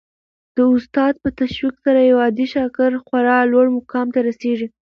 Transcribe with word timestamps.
د 0.55 0.57
استاد 0.75 1.13
په 1.23 1.29
تشویق 1.39 1.75
سره 1.85 1.99
یو 2.09 2.17
عادي 2.23 2.45
شاګرد 2.53 3.01
خورا 3.05 3.37
لوړ 3.51 3.67
مقام 3.77 4.07
ته 4.15 4.19
رسېږي. 4.27 4.67